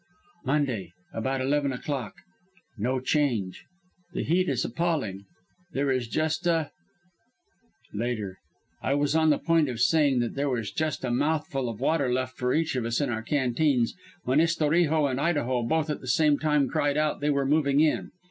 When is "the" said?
4.13-4.23, 9.29-9.37, 16.01-16.07